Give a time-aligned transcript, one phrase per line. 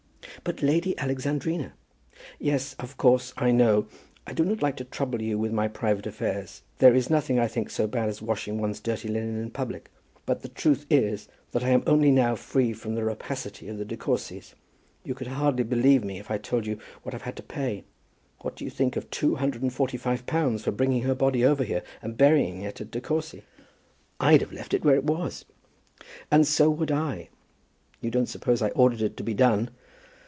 [0.43, 1.73] "But Lady Alexandrina"
[2.39, 3.85] "Yes; of course; I know.
[4.25, 7.47] I do not like to trouble you with my private affairs; there is nothing, I
[7.47, 9.91] think, so bad as washing one's dirty linen in public;
[10.25, 13.85] but the truth is, that I am only now free from the rapacity of the
[13.85, 14.55] De Courcys.
[15.03, 17.83] You would hardly believe me if I told you what I've had to pay.
[18.39, 21.45] What do you think of two hundred and forty five pounds for bringing her body
[21.45, 23.43] over here, and burying it at De Courcy?"
[24.19, 25.45] "I'd have left it where it was."
[26.31, 27.29] "And so would I.
[27.99, 29.69] You don't suppose I ordered it to be done.